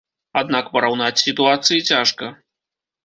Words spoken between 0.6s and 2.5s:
параўнаць сітуацыі цяжка.